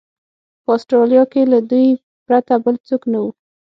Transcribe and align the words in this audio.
په 0.63 0.71
اسټرالیا 0.77 1.23
کې 1.31 1.41
له 1.51 1.59
دوی 1.69 1.87
پرته 2.25 2.53
بل 2.63 2.75
څوک 2.87 3.01
نه 3.11 3.19
و. 3.23 3.25